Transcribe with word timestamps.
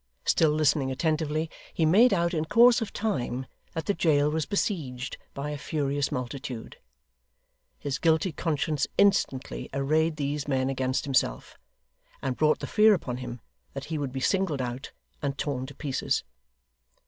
Still 0.25 0.49
listening 0.49 0.89
attentively, 0.89 1.47
he 1.75 1.85
made 1.85 2.11
out, 2.11 2.33
in 2.33 2.45
course 2.45 2.81
of 2.81 2.91
time, 2.91 3.45
that 3.73 3.85
the 3.85 3.93
jail 3.93 4.31
was 4.31 4.47
besieged 4.47 5.15
by 5.35 5.51
a 5.51 5.59
furious 5.59 6.11
multitude. 6.11 6.77
His 7.77 7.99
guilty 7.99 8.31
conscience 8.31 8.87
instantly 8.97 9.69
arrayed 9.75 10.15
these 10.15 10.47
men 10.47 10.71
against 10.71 11.05
himself, 11.05 11.55
and 12.19 12.35
brought 12.35 12.61
the 12.61 12.65
fear 12.65 12.95
upon 12.95 13.17
him 13.17 13.41
that 13.73 13.85
he 13.93 13.99
would 13.99 14.11
be 14.11 14.19
singled 14.19 14.59
out, 14.59 14.91
and 15.21 15.37
torn 15.37 15.67
to 15.67 15.75
pieces. 15.75 16.23